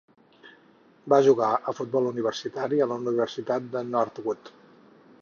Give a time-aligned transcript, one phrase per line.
[1.15, 4.55] Va jugar a futbol universitari a la Universitat de Northwood.